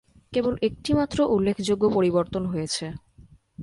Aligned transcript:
কেবল 0.33 0.53
একটিমাত্র 0.61 1.17
উল্লেখযোগ্য 1.27 1.83
পরিবর্তন 1.89 2.43
হয়েছে। 2.45 2.85